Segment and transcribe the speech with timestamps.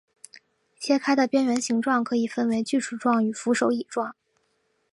[0.79, 4.11] 切开的边缘形状可以分为锯齿形和扶手椅形。